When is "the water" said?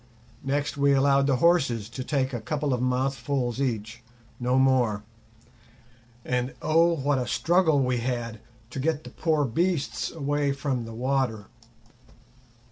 10.85-11.49